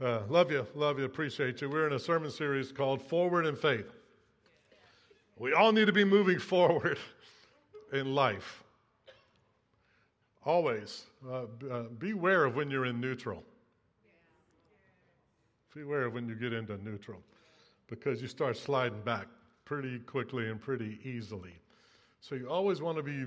[0.00, 1.68] Uh, love you, love you, appreciate you.
[1.68, 3.92] We're in a sermon series called Forward in Faith.
[5.36, 6.98] We all need to be moving forward
[7.92, 8.64] in life.
[10.42, 11.04] Always.
[11.28, 13.44] Uh, uh, beware of when you're in neutral.
[15.74, 17.18] Beware of when you get into neutral
[17.86, 19.26] because you start sliding back
[19.66, 21.52] pretty quickly and pretty easily.
[22.22, 23.26] So you always want to be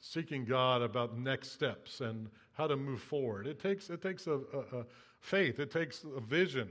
[0.00, 3.46] seeking God about next steps and how to move forward.
[3.46, 4.86] It takes, it takes a, a, a
[5.20, 6.68] faith, it takes a vision,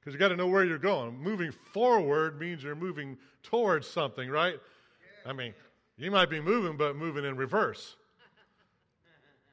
[0.00, 1.18] because you got to know where you're going.
[1.18, 4.58] Moving forward means you're moving towards something, right?
[5.26, 5.54] I mean,
[5.96, 7.96] you might be moving, but moving in reverse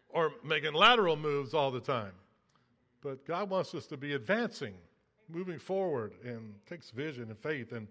[0.09, 2.11] or making lateral moves all the time.
[3.01, 4.73] But God wants us to be advancing,
[5.29, 7.87] moving forward, and takes vision and faith and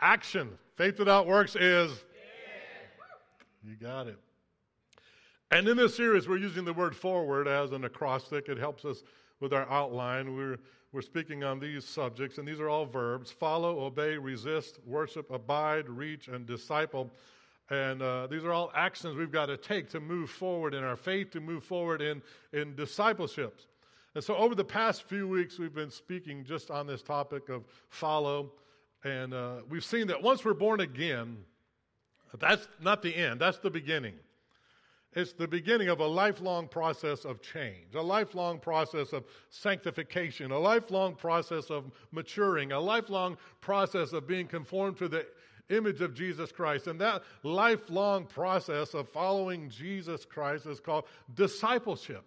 [0.00, 0.50] action.
[0.76, 2.04] Faith without works is.
[3.64, 4.18] You got it.
[5.50, 8.48] And in this series, we're using the word forward as an acrostic.
[8.48, 9.02] It helps us
[9.40, 10.34] with our outline.
[10.34, 10.58] We're,
[10.92, 15.88] we're speaking on these subjects, and these are all verbs follow, obey, resist, worship, abide,
[15.88, 17.10] reach, and disciple.
[17.70, 20.96] And uh, these are all actions we've got to take to move forward in our
[20.96, 22.22] faith, to move forward in,
[22.52, 23.66] in discipleships.
[24.14, 27.64] And so, over the past few weeks, we've been speaking just on this topic of
[27.88, 28.52] follow.
[29.04, 31.36] And uh, we've seen that once we're born again,
[32.38, 34.14] that's not the end, that's the beginning.
[35.14, 40.58] It's the beginning of a lifelong process of change, a lifelong process of sanctification, a
[40.58, 45.26] lifelong process of maturing, a lifelong process of being conformed to the
[45.70, 46.86] image of Jesus Christ.
[46.86, 52.24] And that lifelong process of following Jesus Christ is called discipleship.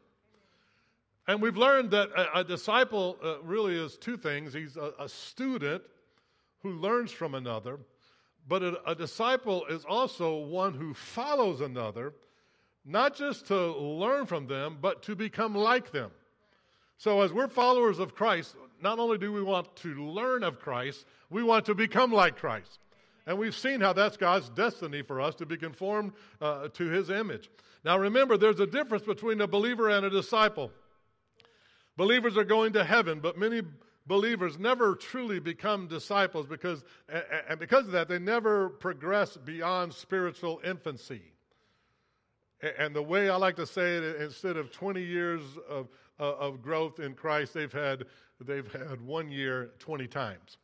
[1.27, 5.07] And we've learned that a, a disciple uh, really is two things he's a, a,
[5.07, 5.83] student
[6.63, 7.79] who learns from another,
[8.47, 12.13] but a, a disciple is also one who follows another
[12.85, 16.11] not just to learn from them, but to become like them.
[16.97, 21.05] So, as we're followers of Christ, not only do we want to learn of Christ,
[21.29, 22.79] we want to become like Christ.
[23.25, 27.09] And we've seen how that's God's destiny for us to be conformed uh, to his
[27.09, 27.49] image.
[27.83, 30.71] Now, remember, there's a difference between a believer and a disciple.
[31.97, 33.61] Believers are going to heaven, but many
[34.07, 36.83] believers never truly become disciples because,
[37.47, 41.21] and because of that, they never progress beyond spiritual infancy.
[42.77, 45.87] And the way I like to say it, instead of 20 years of,
[46.19, 48.05] uh, of growth in Christ, they've had,
[48.39, 50.57] they've had one year 20 times.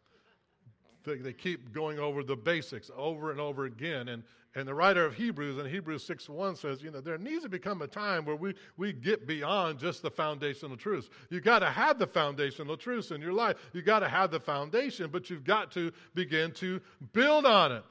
[1.03, 4.09] They, they keep going over the basics over and over again.
[4.09, 7.43] And, and the writer of Hebrews in Hebrews 6 1 says, you know, there needs
[7.43, 11.09] to become a time where we, we get beyond just the foundational truths.
[11.29, 13.55] You got to have the foundational truths in your life.
[13.73, 16.81] You got to have the foundation, but you've got to begin to
[17.13, 17.83] build on it.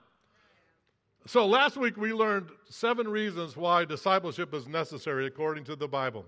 [1.26, 6.24] So last week we learned seven reasons why discipleship is necessary according to the Bible.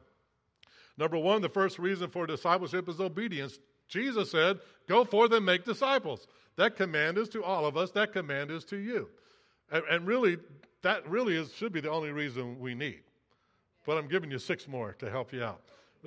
[0.96, 3.60] Number one, the first reason for discipleship is obedience.
[3.86, 6.26] Jesus said, Go forth and make disciples.
[6.56, 9.08] That command is to all of us, that command is to you.
[9.70, 10.38] And, and really,
[10.82, 13.02] that really is, should be the only reason we need.
[13.86, 15.62] But I'm giving you six more to help you out.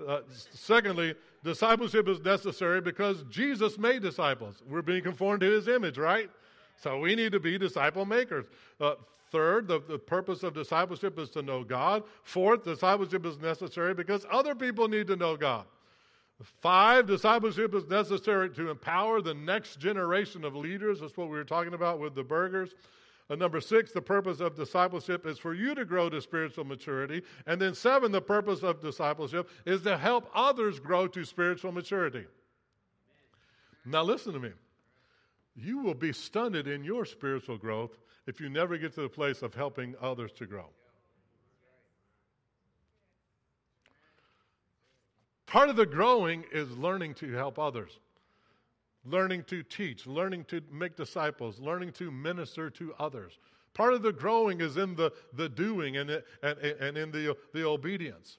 [0.06, 0.20] Uh,
[0.54, 1.16] secondly,
[1.46, 4.62] discipleship is necessary because Jesus made disciples.
[4.68, 6.30] We're being conformed to his image, right?
[6.82, 8.46] So we need to be disciple makers.
[8.80, 8.96] Uh,
[9.32, 12.04] third, the, the purpose of discipleship is to know God.
[12.24, 15.66] Fourth, discipleship is necessary because other people need to know God.
[16.60, 21.02] Five, discipleship is necessary to empower the next generation of leaders.
[21.02, 22.74] That's what we were talking about with the burgers.
[23.30, 27.22] Uh, number six, the purpose of discipleship is for you to grow to spiritual maturity.
[27.46, 32.26] And then seven, the purpose of discipleship is to help others grow to spiritual maturity.
[33.86, 34.50] Now, listen to me.
[35.56, 37.98] You will be stunted in your spiritual growth
[38.28, 40.68] if you never get to the place of helping others to grow.
[45.46, 48.00] Part of the growing is learning to help others,
[49.06, 53.38] learning to teach, learning to make disciples, learning to minister to others.
[53.74, 56.10] Part of the growing is in the, the doing and,
[56.42, 58.38] and, and in the, the obedience.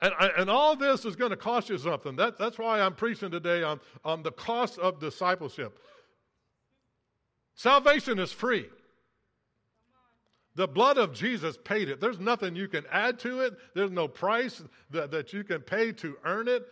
[0.00, 2.16] And, and all this is going to cost you something.
[2.16, 5.78] That, that's why I'm preaching today on, on the cost of discipleship.
[7.60, 8.64] Salvation is free.
[10.54, 12.00] The blood of Jesus paid it.
[12.00, 15.92] There's nothing you can add to it, there's no price that, that you can pay
[15.92, 16.66] to earn it.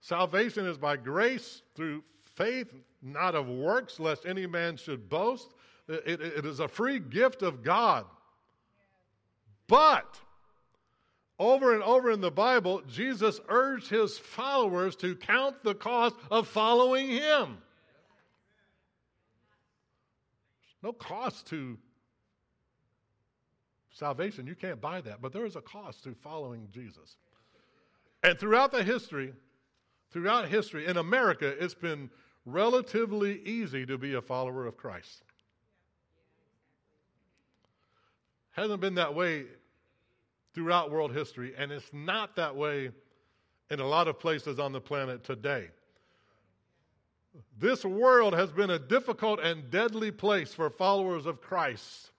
[0.00, 2.04] Salvation is by grace through
[2.36, 5.54] faith, not of works, lest any man should boast.
[5.88, 8.04] it, it, it is a free gift of God.
[9.66, 10.20] But,
[11.40, 16.46] over and over in the Bible, Jesus urged his followers to count the cost of
[16.46, 17.58] following him.
[20.82, 21.76] No cost to
[23.90, 24.46] salvation.
[24.46, 27.16] You can't buy that, but there is a cost to following Jesus.
[28.22, 29.32] And throughout the history
[30.10, 32.10] throughout history, in America, it's been
[32.44, 35.22] relatively easy to be a follower of Christ.
[38.52, 39.44] Hasn't been that way
[40.54, 42.90] throughout world history, and it's not that way
[43.70, 45.68] in a lot of places on the planet today.
[47.58, 52.10] This world has been a difficult and deadly place for followers of Christ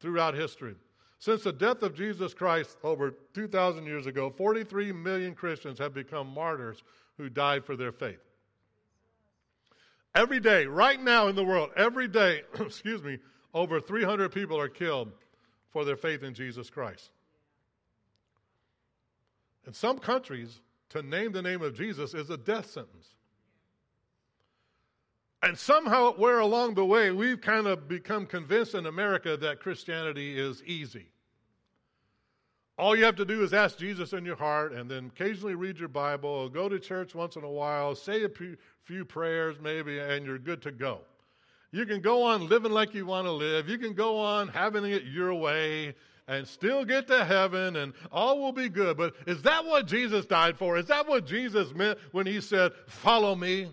[0.00, 0.74] throughout history.
[1.18, 6.32] Since the death of Jesus Christ over 2,000 years ago, 43 million Christians have become
[6.32, 6.82] martyrs
[7.18, 8.20] who died for their faith.
[10.14, 13.18] Every day, right now in the world, every day, excuse me,
[13.52, 15.12] over 300 people are killed
[15.70, 17.10] for their faith in Jesus Christ.
[19.66, 23.14] In some countries, to name the name of Jesus is a death sentence.
[25.42, 30.38] And somehow, where along the way, we've kind of become convinced in America that Christianity
[30.38, 31.06] is easy.
[32.76, 35.78] All you have to do is ask Jesus in your heart and then occasionally read
[35.78, 38.30] your Bible, go to church once in a while, say a
[38.84, 41.00] few prayers maybe, and you're good to go.
[41.72, 43.68] You can go on living like you want to live.
[43.68, 45.94] You can go on having it your way
[46.26, 48.96] and still get to heaven and all will be good.
[48.96, 50.78] But is that what Jesus died for?
[50.78, 53.68] Is that what Jesus meant when he said, Follow me?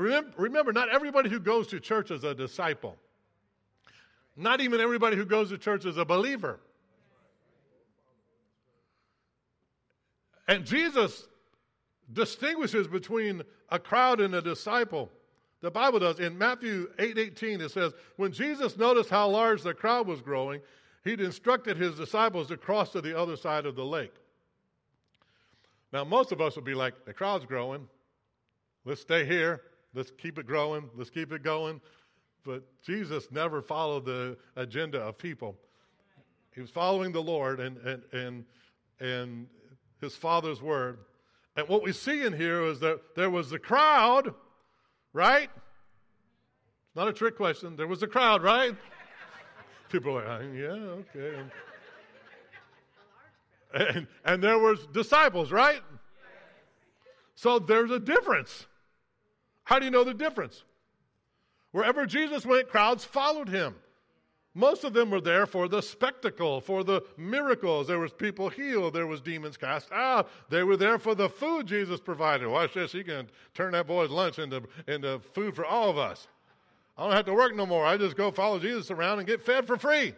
[0.00, 2.96] Remember, not everybody who goes to church is a disciple.
[4.34, 6.58] Not even everybody who goes to church is a believer.
[10.48, 11.28] And Jesus
[12.12, 15.10] distinguishes between a crowd and a disciple.
[15.60, 16.18] The Bible does.
[16.18, 20.62] In Matthew 8 18, it says, When Jesus noticed how large the crowd was growing,
[21.04, 24.14] he'd instructed his disciples to cross to the other side of the lake.
[25.92, 27.86] Now, most of us would be like, The crowd's growing.
[28.86, 29.60] Let's stay here.
[29.94, 30.88] Let's keep it growing.
[30.96, 31.80] Let's keep it going.
[32.44, 35.56] But Jesus never followed the agenda of people.
[36.54, 38.44] He was following the Lord and, and, and,
[38.98, 39.46] and
[40.00, 40.98] his Father's word.
[41.56, 44.32] And what we see in here is that there was a crowd,
[45.12, 45.50] right?
[46.94, 47.76] Not a trick question.
[47.76, 48.74] There was a crowd, right?
[49.90, 50.68] People are like, yeah,
[51.18, 51.42] okay.
[53.72, 55.82] And, and there was disciples, right?
[57.34, 58.66] So there's a difference.
[59.70, 60.64] How do you know the difference?
[61.70, 63.76] Wherever Jesus went, crowds followed him.
[64.52, 67.86] Most of them were there for the spectacle, for the miracles.
[67.86, 68.94] There was people healed.
[68.94, 70.28] There was demons cast out.
[70.48, 72.48] They were there for the food Jesus provided.
[72.48, 72.90] Watch this.
[72.90, 76.26] He can turn that boy's lunch into, into food for all of us.
[76.98, 77.86] I don't have to work no more.
[77.86, 80.14] I just go follow Jesus around and get fed for free.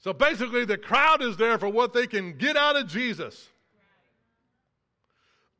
[0.00, 3.48] So basically, the crowd is there for what they can get out of Jesus.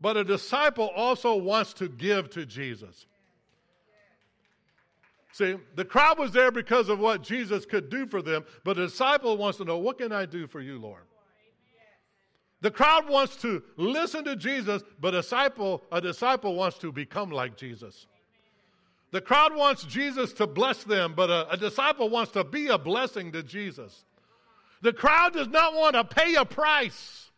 [0.01, 3.07] But a disciple also wants to give to Jesus.
[5.33, 8.87] See, the crowd was there because of what Jesus could do for them, but a
[8.87, 11.03] disciple wants to know, what can I do for you, Lord?
[12.63, 17.31] The crowd wants to listen to Jesus, but a disciple, a disciple wants to become
[17.31, 18.07] like Jesus.
[19.13, 22.79] The crowd wants Jesus to bless them, but a, a disciple wants to be a
[22.79, 24.05] blessing to Jesus.
[24.83, 27.30] The crowd does not want to pay a price.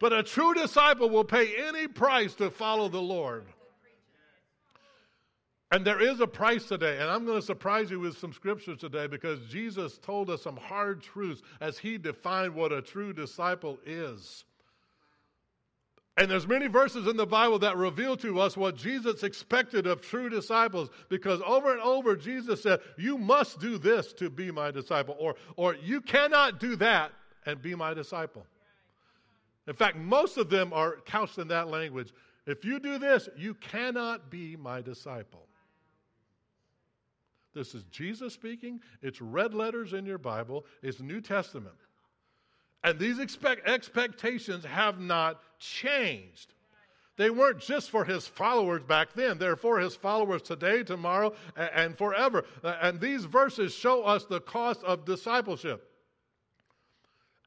[0.00, 3.46] But a true disciple will pay any price to follow the Lord.
[5.70, 8.78] And there is a price today, and I'm going to surprise you with some scriptures
[8.78, 13.78] today because Jesus told us some hard truths as he defined what a true disciple
[13.84, 14.44] is.
[16.16, 20.00] And there's many verses in the Bible that reveal to us what Jesus expected of
[20.00, 24.72] true disciples because over and over Jesus said, "You must do this to be my
[24.72, 27.12] disciple," or or you cannot do that
[27.46, 28.44] and be my disciple.
[29.68, 32.12] In fact, most of them are couched in that language.
[32.46, 35.46] If you do this, you cannot be my disciple.
[37.54, 38.80] This is Jesus speaking.
[39.02, 40.64] It's red letters in your Bible.
[40.82, 41.74] It's New Testament.
[42.82, 46.54] And these expect- expectations have not changed.
[47.16, 51.98] They weren't just for his followers back then, they're for his followers today, tomorrow, and
[51.98, 52.44] forever.
[52.62, 55.90] Uh, and these verses show us the cost of discipleship.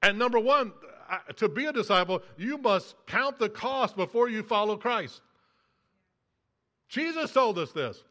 [0.03, 0.73] And number one,
[1.35, 5.21] to be a disciple, you must count the cost before you follow Christ.
[6.89, 8.03] Jesus told us this.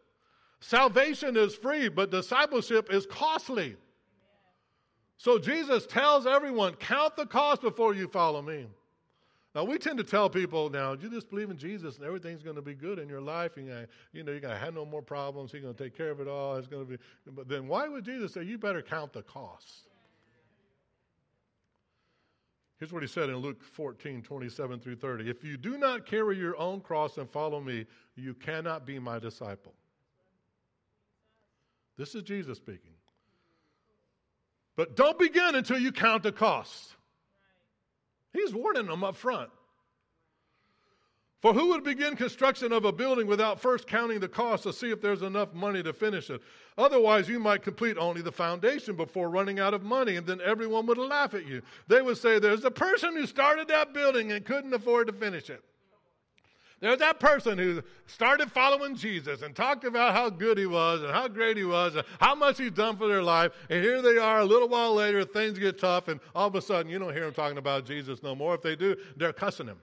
[0.61, 3.77] Salvation is free, but discipleship is costly.
[5.17, 8.67] So Jesus tells everyone, count the cost before you follow me.
[9.55, 12.57] Now we tend to tell people now, you just believe in Jesus and everything's going
[12.57, 13.67] to be good in your life, and
[14.13, 15.51] you know you're going to have no more problems.
[15.51, 16.57] He's going to take care of it all.
[16.57, 16.99] It's going to be.
[17.27, 19.90] But then why would Jesus say you better count the cost?
[22.81, 25.29] Here's what he said in Luke 14, 27 through 30.
[25.29, 27.85] If you do not carry your own cross and follow me,
[28.17, 29.75] you cannot be my disciple.
[31.99, 32.95] This is Jesus speaking.
[34.77, 36.97] But don't begin until you count the cost.
[38.33, 39.51] He's warning them up front.
[41.41, 44.91] For who would begin construction of a building without first counting the cost to see
[44.91, 46.43] if there's enough money to finish it?
[46.77, 50.85] Otherwise, you might complete only the foundation before running out of money, and then everyone
[50.85, 51.63] would laugh at you.
[51.89, 55.49] They would say, There's a person who started that building and couldn't afford to finish
[55.49, 55.65] it.
[56.81, 61.11] There's that person who started following Jesus and talked about how good he was and
[61.11, 63.53] how great he was and how much he's done for their life.
[63.69, 66.63] And here they are a little while later, things get tough, and all of a
[66.63, 68.55] sudden you don't hear them talking about Jesus no more.
[68.55, 69.79] If they do, they're cussing him.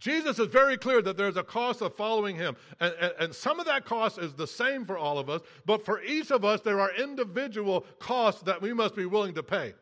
[0.00, 2.56] Jesus is very clear that there's a cost of following him.
[2.80, 5.84] And, and, and, some of that cost is the same for all of us, but
[5.84, 9.74] for each of us, there are individual costs that we must be willing to pay.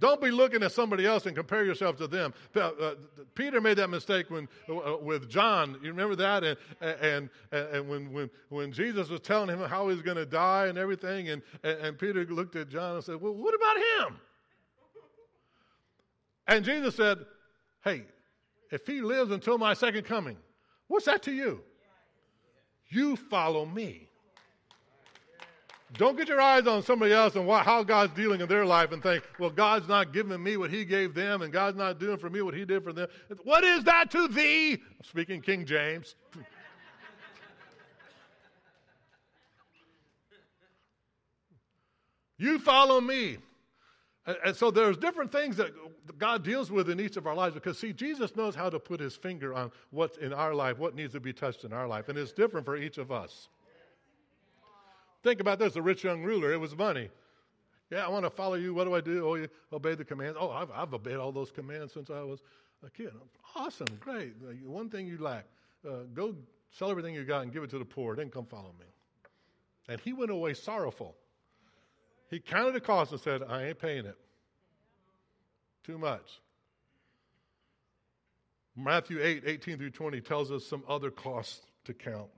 [0.00, 2.32] Don't be looking at somebody else and compare yourself to them.
[2.56, 2.94] Uh,
[3.34, 5.76] Peter made that mistake when, uh, with John.
[5.82, 6.42] You remember that?
[6.42, 10.66] And, and, and when, when, when Jesus was telling him how he's going to die
[10.66, 14.20] and everything, and, and Peter looked at John and said, Well, what about him?
[16.48, 17.18] And Jesus said,
[17.84, 18.04] Hey,
[18.70, 20.36] if he lives until my second coming,
[20.88, 21.62] what's that to you?
[22.88, 24.10] You follow me.
[25.94, 29.02] Don't get your eyes on somebody else and how God's dealing in their life and
[29.02, 32.30] think, well, God's not giving me what He gave them, and God's not doing for
[32.30, 33.08] me what He did for them.
[33.42, 34.74] What is that to thee?
[34.74, 36.14] I'm speaking King James.
[42.38, 43.38] you follow me.
[44.44, 45.72] And, so there's different things that
[46.18, 49.00] God deals with in each of our lives because, see, Jesus knows how to put
[49.00, 52.08] His finger on what's in our life, what needs to be touched in our life,
[52.08, 53.48] and it's different for each of us.
[55.22, 57.10] Think about this the rich young ruler, it was money.
[57.90, 58.72] Yeah, I want to follow you.
[58.72, 59.26] What do I do?
[59.26, 60.36] Oh, you obey the commands.
[60.40, 62.40] Oh, I've, I've obeyed all those commands since I was
[62.86, 63.10] a kid.
[63.56, 64.34] Awesome, great.
[64.64, 65.44] One thing you lack
[65.86, 66.34] uh, go
[66.70, 68.86] sell everything you got and give it to the poor, then come follow me.
[69.88, 71.16] And he went away sorrowful.
[72.30, 74.16] He counted the cost and said, I ain't paying it.
[75.84, 76.40] Too much.
[78.76, 82.30] Matthew 8, 18 through 20 tells us some other costs to count.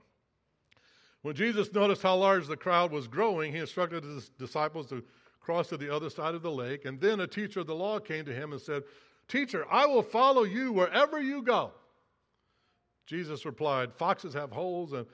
[1.21, 5.03] When Jesus noticed how large the crowd was growing, he instructed his disciples to
[5.39, 6.85] cross to the other side of the lake.
[6.85, 8.83] And then a teacher of the law came to him and said,
[9.27, 11.71] Teacher, I will follow you wherever you go.
[13.05, 15.05] Jesus replied, Foxes have holes and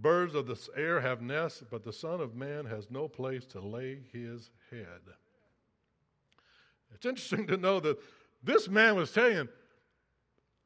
[0.00, 3.60] birds of the air have nests, but the Son of Man has no place to
[3.60, 5.00] lay his head.
[6.94, 7.98] It's interesting to know that
[8.42, 9.48] this man was saying,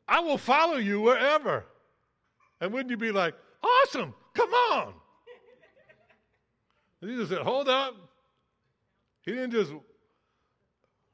[0.06, 1.64] I will follow you wherever.
[2.60, 4.94] And wouldn't you be like, Awesome, come on.
[7.00, 7.94] And Jesus said, Hold up.
[9.22, 9.72] He didn't just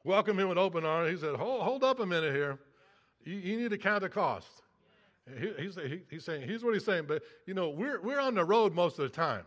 [0.04, 1.10] welcome him with open arms.
[1.10, 2.58] He said, Hold, hold up a minute here.
[3.24, 4.59] You, you need to count the cost.
[5.38, 8.34] He, he's, he, he's saying, here's what he's saying, but you know, we're, we're on
[8.34, 9.44] the road most of the time.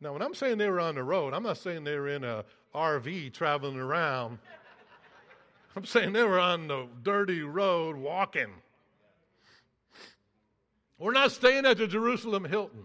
[0.00, 2.22] Now, when I'm saying they were on the road, I'm not saying they were in
[2.22, 4.38] a RV traveling around.
[5.76, 8.50] I'm saying they were on the dirty road walking.
[10.98, 12.84] We're not staying at the Jerusalem Hilton.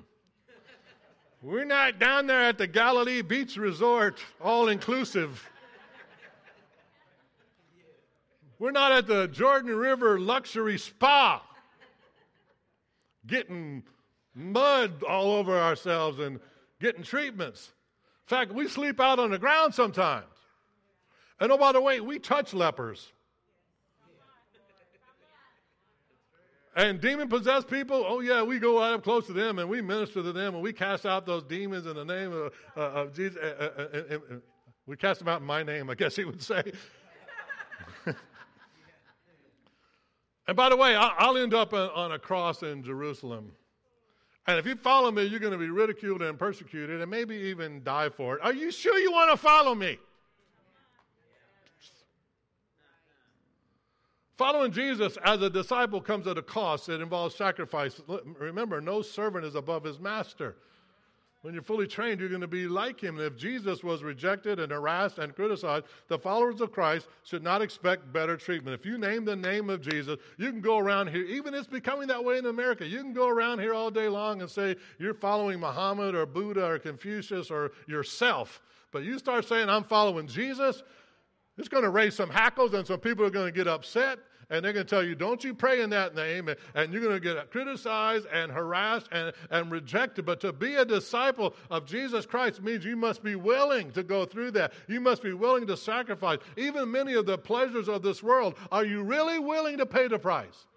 [1.42, 5.50] We're not down there at the Galilee Beach Resort, all inclusive.
[8.60, 11.44] We're not at the Jordan River Luxury Spa
[13.26, 13.84] getting
[14.36, 16.40] mud all over ourselves and
[16.80, 17.72] getting treatments.
[18.26, 20.26] In fact, we sleep out on the ground sometimes.
[21.40, 23.12] And oh, by the way, we touch lepers.
[26.76, 29.80] And demon possessed people, oh yeah, we go right up close to them and we
[29.82, 33.16] minister to them and we cast out those demons in the name of, uh, of
[33.16, 33.38] Jesus.
[33.38, 34.18] Uh, uh, uh,
[34.88, 36.72] we cast them out in my name, I guess he would say.
[40.48, 43.52] And by the way, I'll end up on a cross in Jerusalem.
[44.46, 47.82] And if you follow me, you're going to be ridiculed and persecuted and maybe even
[47.84, 48.42] die for it.
[48.44, 49.98] Are you sure you want to follow me?
[54.36, 56.90] Following Jesus as a disciple comes at a cost.
[56.90, 58.02] It involves sacrifice.
[58.38, 60.58] Remember, no servant is above his master.
[61.44, 63.20] When you're fully trained, you're going to be like him.
[63.20, 68.14] If Jesus was rejected and harassed and criticized, the followers of Christ should not expect
[68.14, 68.80] better treatment.
[68.80, 72.08] If you name the name of Jesus, you can go around here, even it's becoming
[72.08, 72.88] that way in America.
[72.88, 76.66] You can go around here all day long and say you're following Muhammad or Buddha
[76.66, 78.62] or Confucius or yourself.
[78.94, 80.82] But you start saying, I'm following Jesus,
[81.58, 84.18] it's going to raise some hackles, and some people are going to get upset,
[84.54, 87.20] and they're going to tell you, Don't you pray in that name, and, you're going
[87.20, 90.26] to get criticized and harassed and, and rejected.
[90.26, 94.26] But to be a disciple of Jesus Christ means you must be willing to go
[94.26, 94.74] through that.
[94.88, 98.56] You must be willing to sacrifice even many of the pleasures of this world.
[98.72, 100.68] Are you really willing to pay the price?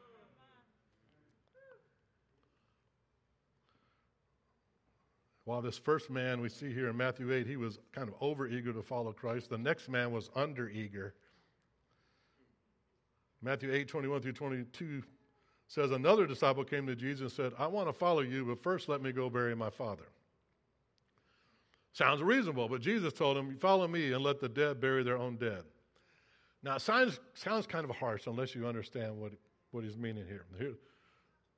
[5.45, 8.49] While this first man we see here in Matthew 8, he was kind of over
[8.49, 11.14] eager to follow Christ, the next man was under eager.
[13.43, 15.02] Matthew 8, 21 through 22
[15.69, 18.88] says, Another disciple came to Jesus and said, I want to follow you, but first
[18.88, 20.05] let me go bury my father.
[21.93, 25.37] Sounds reasonable, but Jesus told him, Follow me and let the dead bury their own
[25.37, 25.62] dead.
[26.62, 29.33] Now, it sounds, sounds kind of harsh unless you understand what,
[29.71, 30.45] what he's meaning here.
[30.59, 30.75] here.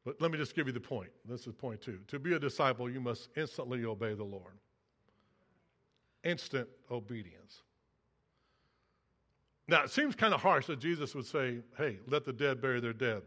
[0.05, 1.11] But let me just give you the point.
[1.29, 1.99] This is point two.
[2.09, 4.55] To be a disciple, you must instantly obey the Lord.
[6.25, 7.63] Instant obedience.
[9.69, 12.81] Now, it seems kind of harsh that Jesus would say, hey, let the dead bury
[12.81, 13.23] their dead.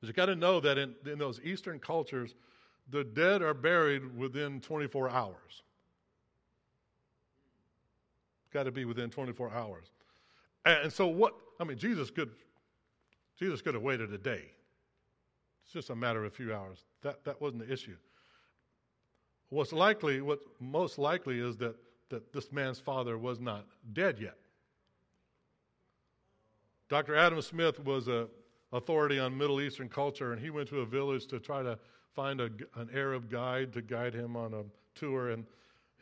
[0.00, 2.34] But you got to know that in, in those Eastern cultures,
[2.90, 5.62] the dead are buried within 24 hours.
[8.52, 9.86] Got to be within 24 hours.
[10.64, 12.30] And so what, I mean, Jesus could,
[13.38, 14.44] Jesus could have waited a day.
[15.64, 16.84] It's just a matter of a few hours.
[17.02, 17.96] That, that wasn't the issue.
[19.48, 21.74] What's likely, what most likely is that,
[22.10, 23.64] that this man's father was not
[23.94, 24.36] dead yet.
[26.88, 27.14] Dr.
[27.16, 28.28] Adam Smith was an
[28.72, 31.78] authority on Middle Eastern culture, and he went to a village to try to
[32.14, 34.62] find a, an Arab guide to guide him on a
[34.98, 35.30] tour.
[35.30, 35.44] And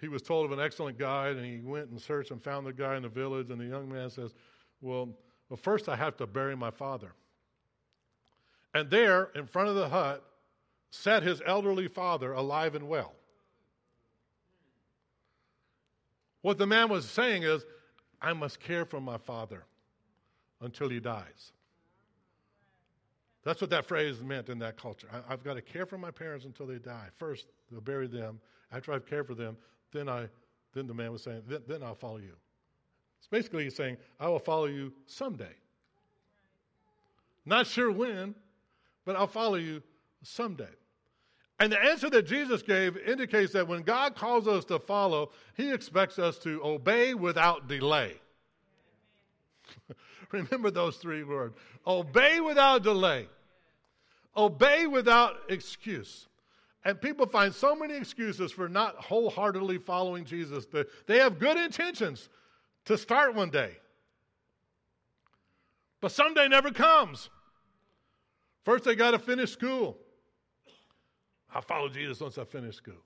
[0.01, 2.73] he was told of an excellent guide, and he went and searched and found the
[2.73, 3.51] guy in the village.
[3.51, 4.33] And the young man says,
[4.81, 5.09] Well,
[5.49, 7.13] well first I have to bury my father.
[8.73, 10.23] And there, in front of the hut,
[10.91, 13.15] sat his elderly father, alive and well.
[16.43, 17.65] What the man was saying is,
[18.23, 19.65] I must care for my father
[20.61, 21.53] until he dies.
[23.45, 25.09] That's what that phrase meant in that culture.
[25.13, 27.07] I, have got to care for my parents until they die.
[27.17, 28.41] First, they'll bury them.
[28.73, 29.57] After I've cared for them,
[29.93, 30.29] then I,
[30.75, 32.33] then the man was saying, then, then I'll follow you.
[33.19, 35.55] It's basically he's saying, I will follow you someday.
[37.45, 38.35] Not sure when,
[39.05, 39.81] but I'll follow you
[40.23, 40.65] someday.
[41.59, 45.73] And the answer that Jesus gave indicates that when God calls us to follow, he
[45.73, 48.21] expects us to obey without delay.
[50.33, 51.57] Remember those three words
[51.87, 53.29] obey without delay,
[54.37, 56.29] obey without excuse.
[56.85, 60.67] And people find so many excuses for not wholeheartedly following Jesus.
[61.07, 62.29] They have good intentions
[62.85, 63.73] to start one day,
[66.01, 67.29] but someday never comes.
[68.65, 69.97] First, they got to finish school.
[71.53, 73.06] I'll follow Jesus once I finish school.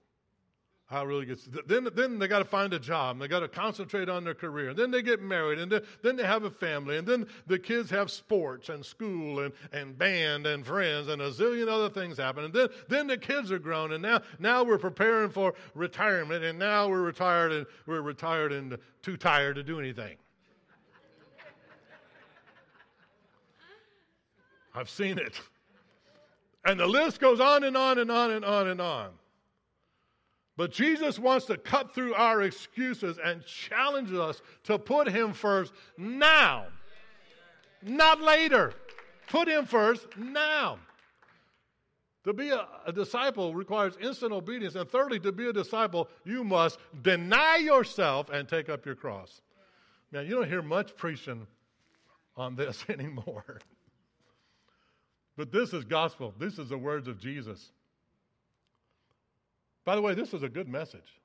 [0.91, 3.41] How it really gets then then they got to find a job and they got
[3.41, 6.43] to concentrate on their career and then they get married and then, then they have
[6.43, 11.07] a family and then the kids have sports and school and, and band and friends
[11.07, 14.21] and a zillion other things happen and then then the kids are grown and now
[14.41, 19.55] now we're preparing for retirement and now we're retired and we're retired and too tired
[19.55, 20.17] to do anything.
[24.75, 25.41] I've seen it.
[26.65, 29.11] And the list goes on and on and on and on and on.
[30.57, 35.73] But Jesus wants to cut through our excuses and challenge us to put Him first
[35.97, 36.67] now,
[37.83, 38.75] not later.
[39.29, 40.79] Put Him first now.
[42.25, 44.75] To be a, a, disciple requires instant obedience.
[44.75, 49.41] And thirdly, to be a disciple, you must deny yourself and take up your cross.
[50.13, 51.47] Man, you don't hear much preaching
[52.37, 53.61] on this anymore.
[55.37, 56.35] but this is gospel.
[56.39, 57.73] This is the words of Jesus.
[59.91, 61.19] By the way, this is a good message.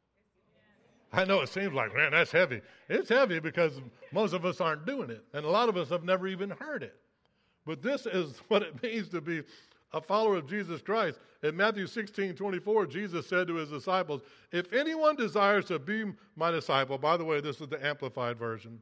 [1.14, 2.62] I know it seems like, man, that's heavy.
[2.90, 3.80] It's heavy because
[4.12, 6.82] most of us aren't doing it, and a lot of us have never even heard
[6.82, 6.96] it.
[7.68, 9.44] But this is what it means to be
[9.94, 11.20] a follower of Jesus Christ.
[11.44, 16.50] In Matthew 16 24, Jesus said to his disciples, If anyone desires to be my
[16.50, 18.82] disciple, by the way, this is the Amplified Version,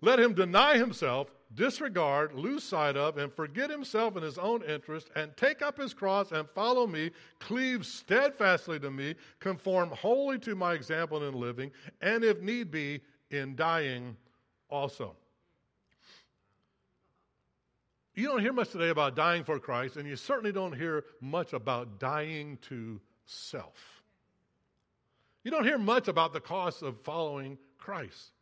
[0.00, 5.10] let him deny himself, disregard, lose sight of, and forget himself in his own interest,
[5.16, 10.54] and take up his cross and follow me, cleave steadfastly to me, conform wholly to
[10.54, 14.16] my example in living, and if need be, in dying
[14.70, 15.14] also.
[18.14, 21.52] You don't hear much today about dying for Christ, and you certainly don't hear much
[21.52, 24.02] about dying to self.
[25.44, 28.32] You don't hear much about the cost of following Christ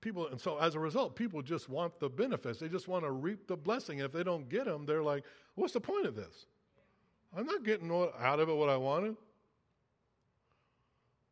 [0.00, 2.58] people and so as a result people just want the benefits.
[2.58, 4.00] They just want to reap the blessing.
[4.00, 6.46] And if they don't get them they're like what's the point of this?
[7.36, 9.16] I'm not getting out of it what i wanted.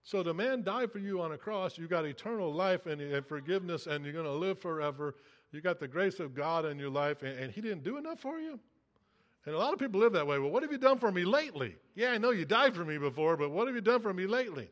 [0.05, 1.77] So the man died for you on a cross.
[1.77, 5.17] You got eternal life and, and forgiveness and you're going to live forever.
[5.53, 8.21] You got the grace of god in your life and, and he didn't do enough
[8.21, 8.59] for you?
[9.47, 10.39] And a lot of people live that way.
[10.39, 11.77] Well what have you done for me lately?
[11.95, 14.27] Yeah i know you died for me before but what have you done for me
[14.27, 14.69] lately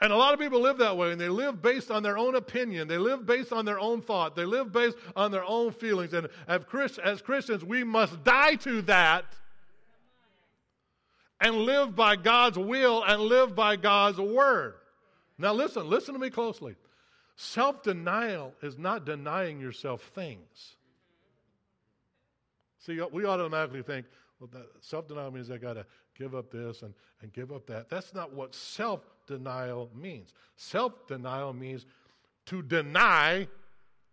[0.00, 2.34] and a lot of people live that way, and they live based on their own
[2.34, 2.88] opinion.
[2.88, 4.34] They live based on their own thought.
[4.34, 6.12] They live based on their own feelings.
[6.12, 9.24] And as Christians, we must die to that
[11.40, 14.74] and live by God's will and live by God's word.
[15.38, 16.74] Now, listen, listen to me closely.
[17.36, 20.76] Self denial is not denying yourself things.
[22.78, 24.06] See, we automatically think,
[24.40, 25.86] well, self denial means I got to
[26.18, 27.88] give up this and, and give up that.
[27.88, 30.34] That's not what self denial means.
[30.56, 31.86] Self denial means
[32.46, 33.48] to deny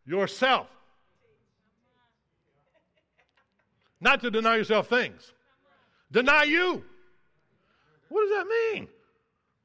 [0.05, 0.67] yourself,
[3.99, 5.33] not to deny yourself things.
[6.11, 6.83] Deny you.
[8.09, 8.87] What does that mean?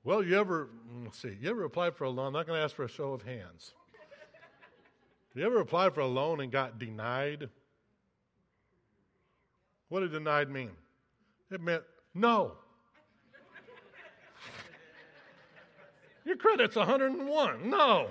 [0.04, 2.28] Well, you ever, mm, let's see, you ever applied for a loan?
[2.28, 3.72] I'm not going to ask for a show of hands.
[5.34, 7.50] You ever applied for a loan and got denied?
[9.88, 10.70] What did denied mean?
[11.50, 11.82] It meant
[12.14, 12.52] no.
[16.24, 17.70] Your credit's 101.
[17.70, 18.08] No.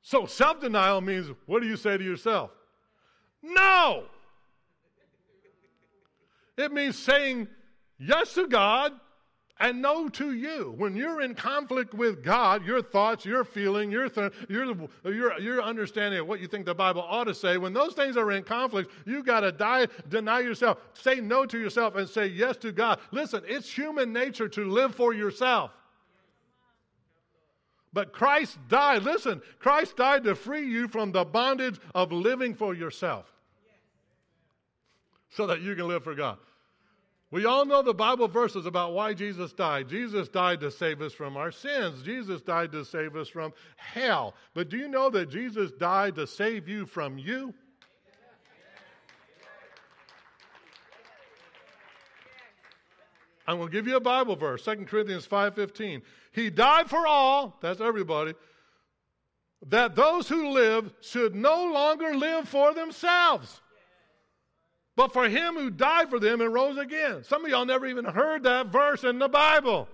[0.00, 2.50] So self denial means what do you say to yourself?
[3.42, 4.04] No.
[6.56, 7.48] It means saying
[7.98, 8.92] yes to God
[9.62, 10.74] and no to you.
[10.76, 14.66] When you're in conflict with God, your thoughts, your feeling, your, th- your,
[15.04, 18.16] your, your understanding of what you think the Bible ought to say, when those things
[18.16, 22.26] are in conflict, you got to die, deny yourself, say no to yourself, and say
[22.26, 22.98] yes to God.
[23.12, 25.70] Listen, it's human nature to live for yourself.
[27.92, 29.04] But Christ died.
[29.04, 33.30] Listen, Christ died to free you from the bondage of living for yourself
[35.30, 36.38] so that you can live for God.
[37.32, 39.88] We all know the Bible verses about why Jesus died.
[39.88, 42.02] Jesus died to save us from our sins.
[42.02, 44.34] Jesus died to save us from hell.
[44.52, 47.54] But do you know that Jesus died to save you from you?
[53.48, 56.02] I'm going to give you a Bible verse, 2 Corinthians 5:15.
[56.32, 58.34] He died for all, that's everybody,
[59.68, 63.62] that those who live should no longer live for themselves,
[64.96, 67.24] but for him who died for them and rose again.
[67.24, 69.88] Some of y'all never even heard that verse in the Bible.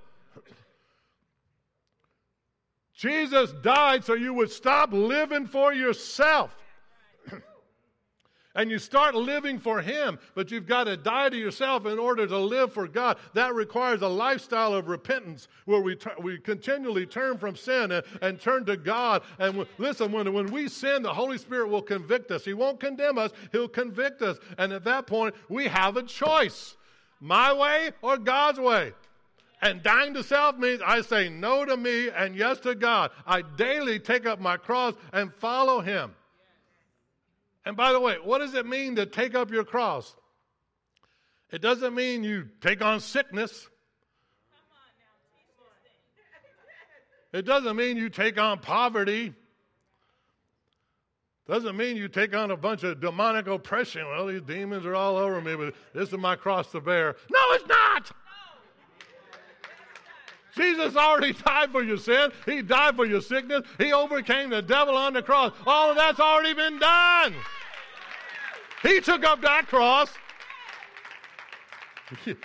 [2.95, 6.58] Jesus died so you would stop living for yourself
[8.59, 12.27] and you start living for Him, but you've got to die to yourself in order
[12.27, 13.17] to live for God.
[13.33, 18.41] That requires a lifestyle of repentance where we, we continually turn from sin and, and
[18.41, 19.23] turn to God.
[19.39, 22.45] And w- listen, when, when we sin, the Holy Spirit will convict us.
[22.45, 24.39] He won't condemn us, He'll convict us.
[24.59, 26.77] And at that point, we have a choice
[27.21, 28.93] my way or God's way.
[29.63, 33.13] And dying to self means I say no to me and yes to God.
[33.25, 36.13] I daily take up my cross and follow Him.
[37.69, 40.17] And by the way, what does it mean to take up your cross?
[41.53, 43.69] It doesn't mean you take on sickness.
[47.31, 49.35] It doesn't mean you take on poverty.
[51.47, 54.07] Doesn't mean you take on a bunch of demonic oppression.
[54.07, 57.17] Well, these demons are all over me, but this is my cross to bear.
[57.31, 58.11] No, it's not.
[60.57, 62.33] Jesus already died for your sin.
[62.47, 63.61] He died for your sickness.
[63.77, 65.53] He overcame the devil on the cross.
[65.67, 67.35] All of that's already been done.
[68.83, 70.11] He took up that cross.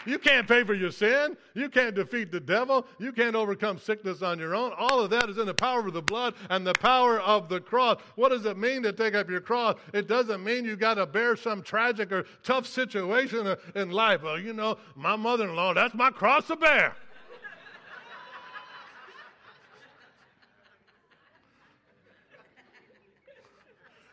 [0.06, 1.36] You can't pay for your sin.
[1.54, 2.86] You can't defeat the devil.
[3.00, 4.74] You can't overcome sickness on your own.
[4.78, 7.62] All of that is in the power of the blood and the power of the
[7.62, 8.02] cross.
[8.16, 9.78] What does it mean to take up your cross?
[9.94, 14.24] It doesn't mean you got to bear some tragic or tough situation in life.
[14.24, 16.92] Well, you know, my mother in law, that's my cross to bear.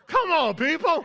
[0.07, 1.05] Come on, people.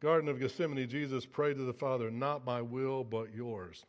[0.00, 3.84] Garden of Gethsemane, Jesus prayed to the Father, Not my will, but yours.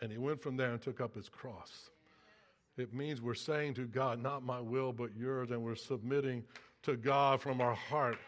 [0.00, 1.90] And he went from there and took up his cross.
[2.76, 6.44] It means we're saying to God, Not my will, but yours, and we're submitting
[6.82, 8.18] to God from our heart.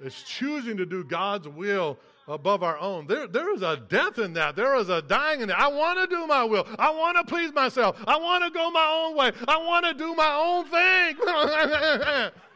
[0.00, 3.06] It's choosing to do God's will above our own.
[3.06, 4.54] There, there is a death in that.
[4.54, 5.58] There is a dying in that.
[5.58, 6.66] I want to do my will.
[6.78, 7.96] I want to please myself.
[8.06, 9.32] I want to go my own way.
[9.48, 12.30] I want to do my own thing.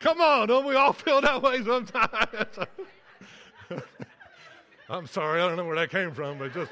[0.00, 2.58] Come on, don't we all feel that way sometimes?
[4.88, 6.70] I'm sorry, I don't know where that came from, but just,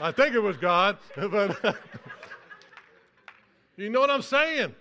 [0.00, 0.98] I think it was God.
[1.16, 1.76] But
[3.76, 4.72] you know what I'm saying?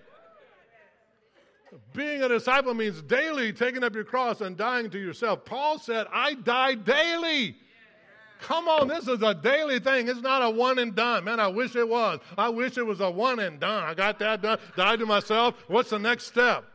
[1.94, 5.46] Being a disciple means daily taking up your cross and dying to yourself.
[5.46, 7.56] Paul said, I die daily.
[8.40, 10.10] Come on, this is a daily thing.
[10.10, 11.24] It's not a one and done.
[11.24, 12.20] Man, I wish it was.
[12.38, 13.84] I wish it was a one and done.
[13.84, 15.56] I got that done, died to myself.
[15.68, 16.66] What's the next step?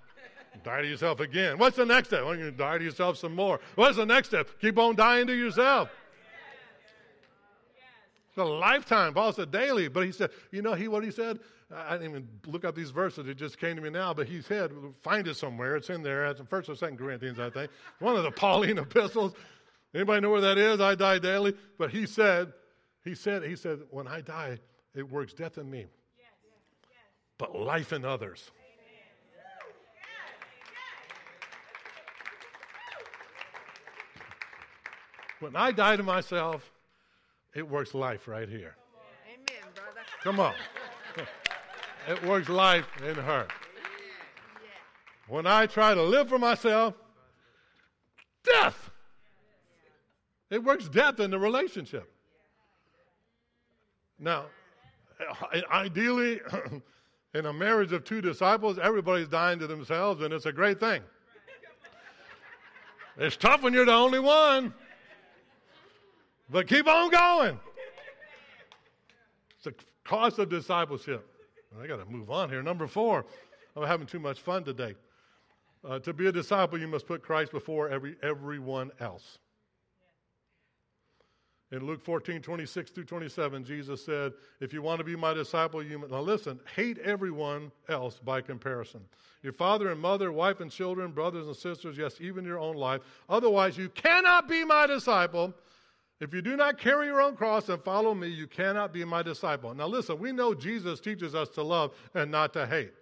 [0.65, 1.59] Die to yourself again.
[1.59, 2.25] What's the next step?
[2.25, 3.61] Well, you're going to die to yourself some more.
[3.75, 4.49] What's the next step?
[4.61, 5.91] Keep on dying to yourself.
[8.29, 9.15] It's a lifetime.
[9.15, 11.41] Paul said daily, but he said, you know, he what he said.
[11.75, 13.29] I didn't even look up these verses.
[13.29, 14.15] It just came to me now.
[14.15, 15.77] But he said, find it somewhere.
[15.77, 16.27] It's in there.
[16.27, 17.71] It's in First or Second Corinthians, I think.
[17.99, 19.35] One of the Pauline epistles.
[19.95, 20.81] Anybody know where that is?
[20.81, 21.55] I die daily.
[21.79, 22.53] But he said,
[23.05, 24.59] he said, he said, when I die,
[24.95, 25.87] it works death in me,
[27.39, 28.51] but life in others.
[35.41, 36.73] When I die to myself,
[37.55, 38.77] it works life right here.
[39.27, 40.01] Amen, brother.
[40.23, 40.55] Come on.
[42.09, 43.47] It works life in her.
[45.29, 46.95] When I try to live for myself,
[48.43, 48.91] death.
[50.49, 52.11] It works death in the relationship.
[54.19, 54.47] Now,
[55.71, 56.41] ideally,
[57.35, 61.03] in a marriage of two disciples, everybody's dying to themselves, and it's a great thing.
[63.19, 64.73] It's tough when you're the only one,
[66.51, 67.59] but keep on going.
[69.57, 71.27] It's the cost of discipleship.
[71.81, 72.63] I got to move on here.
[72.63, 73.25] Number four,
[73.77, 74.95] I'm having too much fun today.
[75.85, 79.39] Uh, to be a disciple, you must put Christ before every, everyone else.
[81.71, 85.83] In Luke 14, 26 through 27, Jesus said, If you want to be my disciple,
[85.83, 86.11] you must.
[86.11, 89.03] Now listen, hate everyone else by comparison.
[89.43, 93.03] Your father and mother, wife and children, brothers and sisters, yes, even your own life.
[93.29, 95.55] Otherwise, you cannot be my disciple.
[96.21, 99.23] If you do not carry your own cross and follow me, you cannot be my
[99.23, 99.73] disciple.
[99.75, 102.93] Now listen, we know Jesus teaches us to love and not to hate.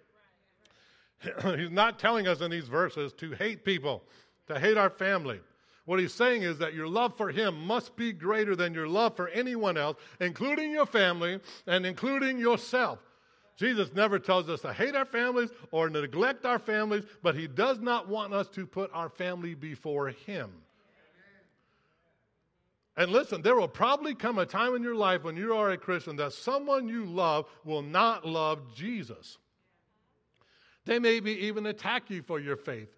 [1.57, 4.03] He's not telling us in these verses to hate people,
[4.47, 5.39] to hate our family.
[5.85, 9.15] What he's saying is that your love for him must be greater than your love
[9.15, 12.99] for anyone else, including your family and including yourself.
[13.55, 17.79] Jesus never tells us to hate our families or neglect our families, but he does
[17.79, 20.51] not want us to put our family before him.
[22.97, 25.77] And listen, there will probably come a time in your life when you are a
[25.77, 29.37] Christian that someone you love will not love Jesus.
[30.85, 32.89] They may be even attack you for your faith.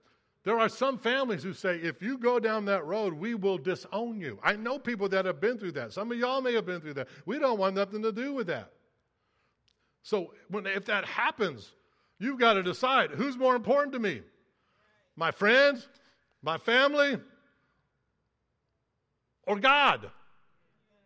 [0.45, 4.21] There are some families who say, if you go down that road, we will disown
[4.21, 4.39] you.
[4.41, 5.91] I know people that have been through that.
[5.91, 7.09] Some of y'all may have been through that.
[7.25, 8.71] We don't want nothing to do with that.
[10.01, 11.73] So when, if that happens,
[12.19, 14.21] you've got to decide who's more important to me?
[15.17, 15.89] My friends,
[16.41, 17.17] my family,
[19.49, 20.12] or God?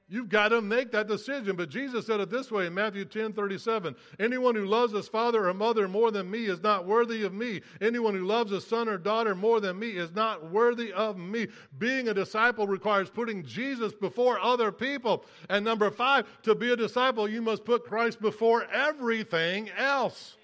[0.10, 1.56] You've got to make that decision.
[1.56, 5.48] But Jesus said it this way in Matthew 10 37 Anyone who loves his father
[5.48, 7.62] or mother more than me is not worthy of me.
[7.82, 11.48] Anyone who loves a son or daughter more than me is not worthy of me.
[11.80, 15.24] Being a disciple requires putting Jesus before other people.
[15.50, 20.36] And number five, to be a disciple, you must put Christ before everything else.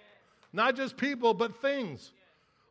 [0.53, 2.13] Not just people, but things.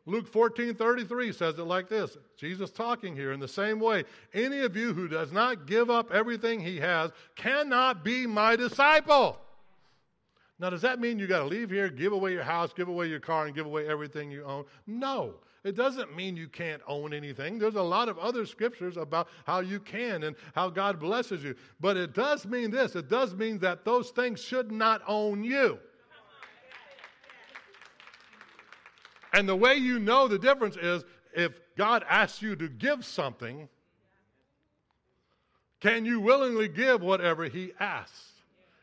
[0.09, 4.03] Luke 14 33 says it like this Jesus talking here in the same way.
[4.33, 9.39] Any of you who does not give up everything he has cannot be my disciple.
[10.57, 13.07] Now, does that mean you got to leave here, give away your house, give away
[13.07, 14.65] your car, and give away everything you own?
[14.87, 15.35] No.
[15.63, 17.59] It doesn't mean you can't own anything.
[17.59, 21.55] There's a lot of other scriptures about how you can and how God blesses you.
[21.79, 25.79] But it does mean this it does mean that those things should not own you.
[29.33, 33.69] And the way you know the difference is if God asks you to give something,
[35.79, 38.31] can you willingly give whatever He asks?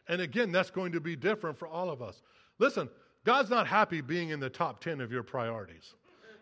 [0.09, 2.23] And again, that's going to be different for all of us.
[2.59, 2.89] Listen,
[3.25, 5.95] God's not happy being in the top 10 of your priorities.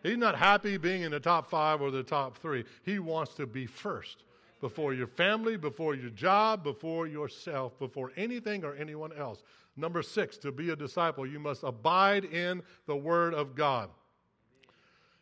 [0.03, 2.63] He's not happy being in the top five or the top three.
[2.83, 4.17] He wants to be first
[4.61, 9.41] before your family, before your job, before yourself, before anything or anyone else.
[9.77, 13.89] Number six, to be a disciple, you must abide in the Word of God.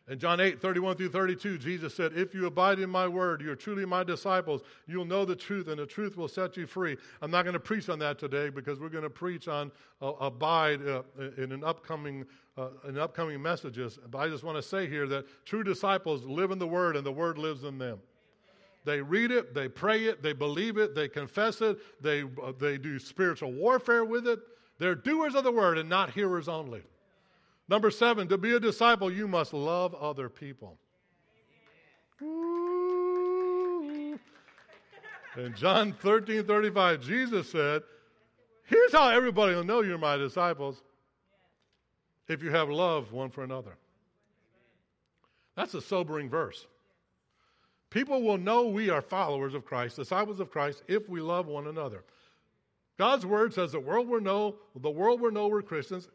[0.06, 3.56] In John 8, 31 through 32, Jesus said, If you abide in my word, you're
[3.56, 4.60] truly my disciples.
[4.86, 6.98] You'll know the truth, and the truth will set you free.
[7.22, 10.08] I'm not going to preach on that today because we're going to preach on uh,
[10.20, 11.04] abide uh,
[11.38, 12.26] in an upcoming,
[12.58, 13.98] uh, in upcoming messages.
[14.10, 17.06] But I just want to say here that true disciples live in the word, and
[17.06, 17.98] the word lives in them.
[18.84, 22.76] They read it, they pray it, they believe it, they confess it, they, uh, they
[22.76, 24.38] do spiritual warfare with it.
[24.78, 26.82] They're doers of the word and not hearers only.
[27.68, 30.76] Number seven, to be a disciple, you must love other people.
[32.22, 34.18] Ooh.
[35.36, 37.82] In John 13 35, Jesus said,
[38.64, 40.82] Here's how everybody will know you're my disciples
[42.28, 43.76] if you have love one for another.
[45.56, 46.66] That's a sobering verse.
[47.94, 51.68] People will know we are followers of Christ, disciples of Christ, if we love one
[51.68, 52.02] another.
[52.98, 56.08] God's word says the world will know, the world will know we're Christians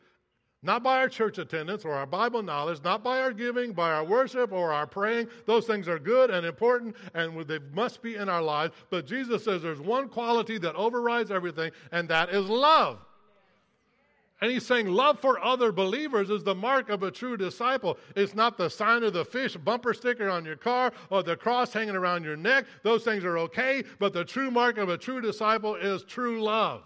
[0.61, 4.03] Not by our church attendance or our Bible knowledge, not by our giving, by our
[4.03, 5.29] worship or our praying.
[5.45, 8.73] Those things are good and important and they must be in our lives.
[8.89, 12.99] But Jesus says there's one quality that overrides everything, and that is love.
[14.41, 17.97] And he's saying love for other believers is the mark of a true disciple.
[18.15, 21.73] It's not the sign of the fish bumper sticker on your car or the cross
[21.73, 22.65] hanging around your neck.
[22.83, 26.83] Those things are okay, but the true mark of a true disciple is true love.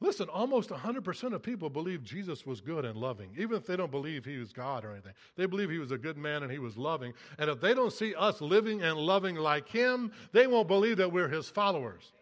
[0.00, 3.90] Listen, almost 100% of people believe Jesus was good and loving, even if they don't
[3.90, 5.14] believe he was God or anything.
[5.34, 7.14] They believe he was a good man and he was loving.
[7.38, 11.10] And if they don't see us living and loving like him, they won't believe that
[11.10, 12.12] we're his followers.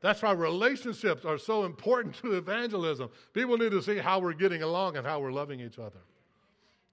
[0.00, 3.08] That's why relationships are so important to evangelism.
[3.32, 6.00] People need to see how we're getting along and how we're loving each other.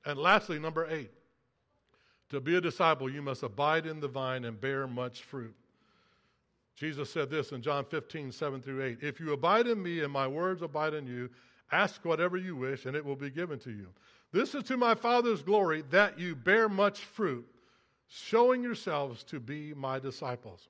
[0.06, 1.12] And lastly, number eight
[2.32, 5.54] to be a disciple, you must abide in the vine and bear much fruit.
[6.78, 10.12] Jesus said this in John 15, 7 through 8 If you abide in me and
[10.12, 11.30] my words abide in you,
[11.74, 13.88] ask whatever you wish and it will be given to you.
[14.32, 17.46] This is to my Father's glory that you bear much fruit,
[18.08, 20.70] showing yourselves to be my disciples.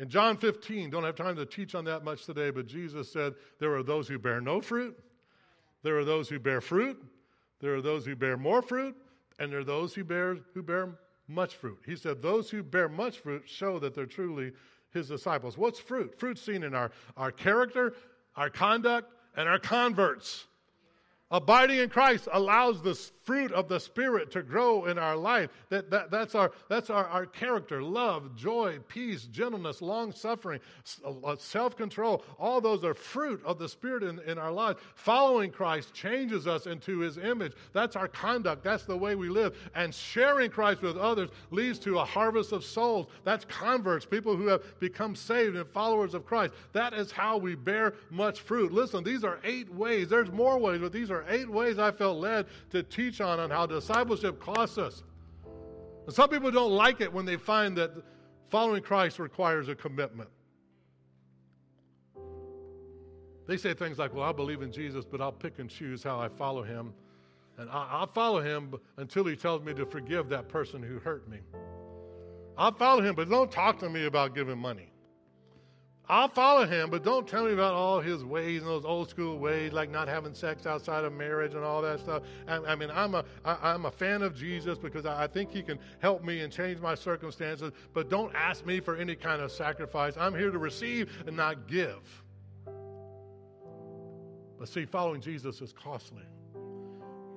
[0.00, 3.34] In John 15, don't have time to teach on that much today, but Jesus said
[3.58, 4.98] there are those who bear no fruit,
[5.82, 7.02] there are those who bear fruit,
[7.60, 8.96] there are those who bear more fruit,
[9.38, 11.78] and there are those who bear who bear much fruit.
[11.84, 14.52] He said those who bear much fruit show that they're truly
[14.92, 15.58] his disciples.
[15.58, 16.18] What's fruit?
[16.18, 17.94] Fruit seen in our, our character,
[18.36, 20.46] our conduct, and our converts.
[21.30, 22.94] Abiding in Christ allows the
[23.28, 25.50] fruit of the Spirit to grow in our life.
[25.68, 30.60] That, that, that's our, that's our, our character love, joy, peace, gentleness, long suffering,
[31.04, 32.24] uh, self control.
[32.38, 34.80] All those are fruit of the Spirit in, in our lives.
[34.94, 37.52] Following Christ changes us into His image.
[37.74, 38.64] That's our conduct.
[38.64, 39.54] That's the way we live.
[39.74, 43.08] And sharing Christ with others leads to a harvest of souls.
[43.24, 46.54] That's converts, people who have become saved and followers of Christ.
[46.72, 48.72] That is how we bear much fruit.
[48.72, 50.08] Listen, these are eight ways.
[50.08, 53.50] There's more ways, but these are eight ways I felt led to teach on, on
[53.50, 55.02] how discipleship costs us.
[56.06, 57.92] And some people don't like it when they find that
[58.48, 60.30] following Christ requires a commitment.
[63.46, 66.20] They say things like, Well, I believe in Jesus, but I'll pick and choose how
[66.20, 66.92] I follow him.
[67.56, 71.38] And I'll follow him until he tells me to forgive that person who hurt me.
[72.56, 74.87] I'll follow him, but don't talk to me about giving money.
[76.10, 79.38] I'll follow him, but don't tell me about all his ways and those old school
[79.38, 82.22] ways, like not having sex outside of marriage and all that stuff.
[82.46, 85.52] I, I mean, I'm a, I, I'm a fan of Jesus because I, I think
[85.52, 89.42] he can help me and change my circumstances, but don't ask me for any kind
[89.42, 90.14] of sacrifice.
[90.16, 92.24] I'm here to receive and not give.
[94.58, 96.24] But see, following Jesus is costly.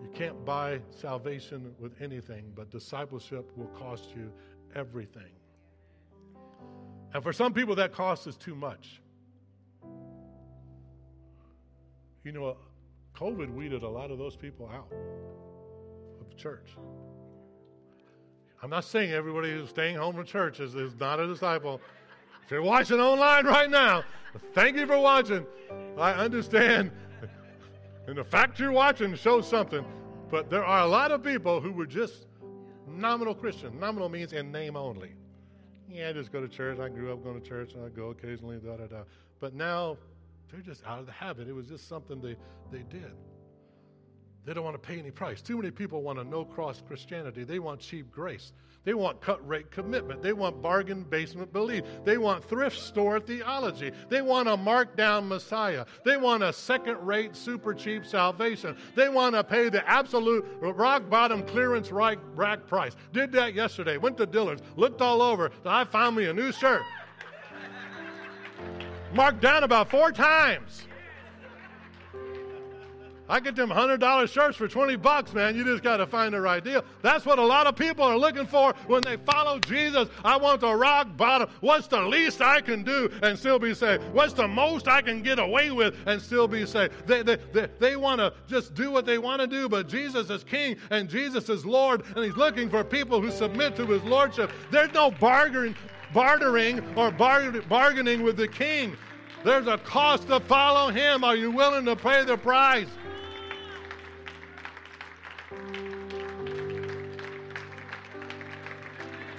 [0.01, 4.31] You can't buy salvation with anything, but discipleship will cost you
[4.75, 5.40] everything.
[7.13, 9.01] And for some people, that cost is too much.
[12.23, 12.57] You know,
[13.15, 14.91] COVID weeded a lot of those people out
[16.19, 16.69] of the church.
[18.63, 21.81] I'm not saying everybody who's staying home from church is, is not a disciple.
[22.45, 24.03] If you're watching online right now,
[24.53, 25.45] thank you for watching.
[25.97, 26.91] I understand.
[28.07, 29.83] And the fact you're watching shows something.
[30.29, 32.27] But there are a lot of people who were just
[32.87, 33.79] nominal Christian.
[33.79, 35.13] Nominal means in name only
[35.93, 36.79] yeah, I just go to church.
[36.79, 39.03] I grew up going to church, and I go occasionally, da da da.
[39.39, 39.97] But now
[40.49, 41.47] they're just out of the habit.
[41.47, 42.35] It was just something they,
[42.71, 43.11] they did.
[44.45, 45.41] They don't want to pay any price.
[45.41, 47.43] Too many people want a no cross Christianity.
[47.43, 48.53] They want cheap grace.
[48.83, 50.23] They want cut rate commitment.
[50.23, 51.83] They want bargain basement belief.
[52.03, 53.91] They want thrift store theology.
[54.09, 55.85] They want a markdown Messiah.
[56.03, 58.75] They want a second rate, super cheap salvation.
[58.95, 62.95] They want to pay the absolute rock bottom clearance rack, rack price.
[63.13, 63.97] Did that yesterday.
[63.97, 65.51] Went to Dillard's, looked all over.
[65.63, 66.81] I found me a new shirt.
[69.13, 70.87] Marked down about four times.
[73.31, 75.55] I get them $100 shirts for 20 bucks, man.
[75.55, 76.83] You just got to find the right deal.
[77.01, 80.09] That's what a lot of people are looking for when they follow Jesus.
[80.25, 81.47] I want the rock bottom.
[81.61, 84.03] What's the least I can do and still be saved?
[84.11, 87.07] What's the most I can get away with and still be saved?
[87.07, 90.29] They, they, they, they want to just do what they want to do, but Jesus
[90.29, 94.03] is King and Jesus is Lord, and He's looking for people who submit to His
[94.03, 94.51] Lordship.
[94.71, 95.77] There's no bargaining,
[96.13, 98.97] bartering or bargaining with the King.
[99.45, 101.23] There's a cost to follow Him.
[101.23, 102.87] Are you willing to pay the price?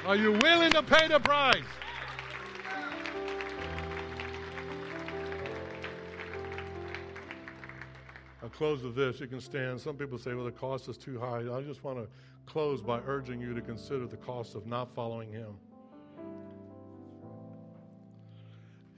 [0.04, 1.62] Are you willing to pay the price?
[8.42, 9.20] I'll close with this.
[9.20, 9.80] You can stand.
[9.80, 11.44] Some people say, well, the cost is too high.
[11.50, 12.08] I just want to
[12.44, 15.54] close by urging you to consider the cost of not following Him.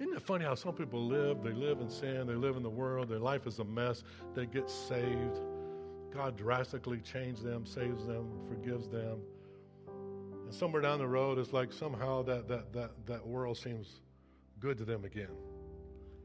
[0.01, 1.45] Isn't it funny how some people live?
[1.45, 4.03] They live in sin, they live in the world, their life is a mess,
[4.35, 5.39] they get saved.
[6.15, 9.19] God drastically changes them, saves them, forgives them.
[10.45, 14.01] And somewhere down the road, it's like somehow that, that, that, that world seems
[14.61, 15.35] good to them again.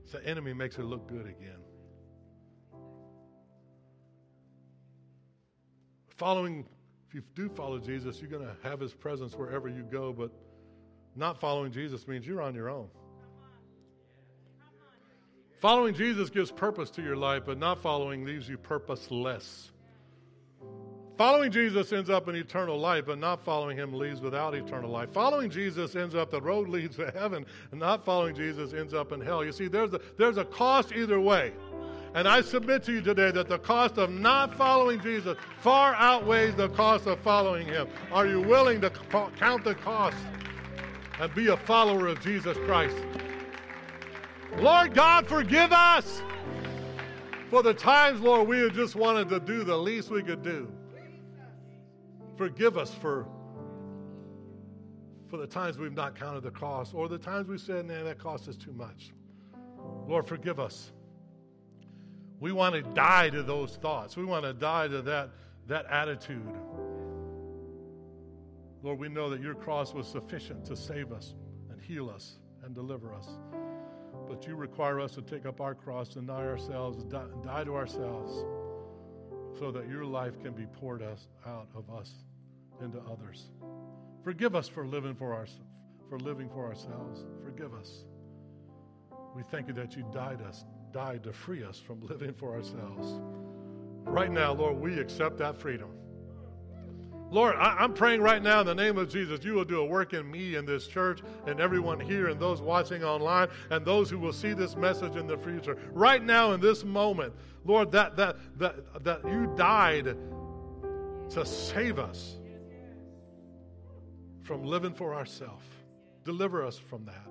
[0.05, 1.59] So the enemy makes it look good again.
[6.17, 6.65] Following,
[7.07, 10.31] if you do follow Jesus, you're going to have his presence wherever you go, but
[11.15, 12.89] not following Jesus means you're on your own.
[15.61, 19.71] Following Jesus gives purpose to your life, but not following leaves you purposeless.
[21.19, 25.09] Following Jesus ends up in eternal life, but not following him leaves without eternal life.
[25.11, 29.11] Following Jesus ends up, the road leads to heaven, and not following Jesus ends up
[29.11, 29.43] in hell.
[29.43, 31.51] You see, there's a, there's a cost either way.
[32.13, 36.55] And I submit to you today that the cost of not following Jesus far outweighs
[36.55, 37.89] the cost of following him.
[38.13, 40.15] Are you willing to count the cost
[41.19, 42.95] and be a follower of Jesus Christ?
[44.59, 46.21] Lord God, forgive us
[47.49, 50.71] for the times, Lord, we have just wanted to do the least we could do.
[52.39, 53.27] Forgive us for,
[55.27, 58.17] for the times we've not counted the cost or the times we said, man, that
[58.17, 59.11] cost is too much.
[60.07, 60.93] Lord, forgive us.
[62.39, 64.15] We want to die to those thoughts.
[64.15, 65.31] We want to die to that,
[65.67, 66.55] that attitude.
[68.83, 71.33] Lord, we know that your cross was sufficient to save us
[71.69, 73.27] and heal us and deliver us.
[74.29, 78.45] But you require us to take up our cross, deny ourselves, die, die to ourselves,
[79.59, 82.13] so that your life can be poured us out of us
[82.81, 83.51] into others.
[84.23, 85.47] Forgive us for living for our,
[86.09, 87.25] for living for ourselves.
[87.43, 88.03] Forgive us.
[89.35, 93.19] We thank you that you died us, died to free us from living for ourselves.
[94.05, 95.89] Right now, Lord, we accept that freedom.
[97.31, 99.85] Lord, I, am praying right now in the name of Jesus, you will do a
[99.85, 104.09] work in me in this church and everyone here and those watching online and those
[104.09, 105.77] who will see this message in the future.
[105.91, 107.33] Right now in this moment,
[107.65, 110.17] Lord, that that that that you died
[111.29, 112.38] to save us
[114.49, 115.63] from living for ourselves.
[116.25, 117.27] Deliver us from that.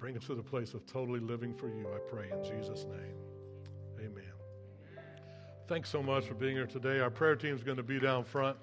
[0.00, 3.14] Bring us to the place of totally living for you, I pray in Jesus' name.
[4.00, 4.32] Amen.
[5.68, 6.98] Thanks so much for being here today.
[6.98, 8.56] Our prayer team is going to be down front.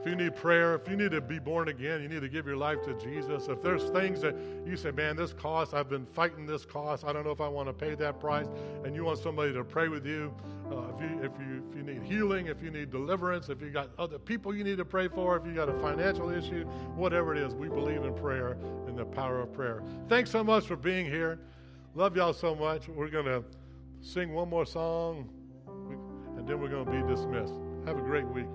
[0.00, 2.46] If you need prayer, if you need to be born again, you need to give
[2.46, 3.46] your life to Jesus.
[3.46, 4.34] If there's things that
[4.66, 7.46] you say, man, this cost, I've been fighting this cost, I don't know if I
[7.46, 8.48] want to pay that price,
[8.84, 10.34] and you want somebody to pray with you,
[10.70, 13.70] uh, if, you if, you, if you need healing, if you need deliverance, if you
[13.70, 16.64] got other people you need to pray for, if you got a financial issue,
[16.94, 18.56] whatever it is, we believe in prayer
[18.86, 19.82] and the power of prayer.
[20.08, 21.38] Thanks so much for being here.
[21.94, 22.88] Love y'all so much.
[22.88, 23.44] We're going to
[24.00, 25.28] sing one more song,
[26.36, 27.54] and then we're going to be dismissed.
[27.86, 28.46] Have a great week.